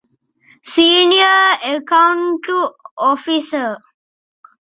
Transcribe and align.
ސީނިއަރ 0.71 1.47
އެކައުންޓް 1.63 2.49
އޮފިސަރ 3.01 3.67